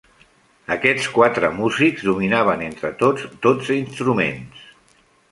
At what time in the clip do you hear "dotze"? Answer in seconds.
3.47-3.77